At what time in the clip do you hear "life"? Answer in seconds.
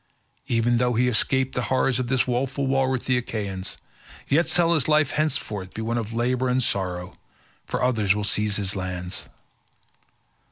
4.87-5.11